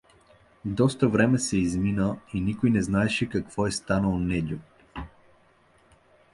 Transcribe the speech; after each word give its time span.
Доста 0.65 1.09
време 1.15 1.37
се 1.39 1.57
измина 1.57 2.17
и 2.33 2.41
никой 2.41 2.69
не 2.69 2.81
знаеше 2.81 3.29
какво 3.29 3.67
е 3.67 3.71
станал 3.71 4.17
Недю. 4.19 4.57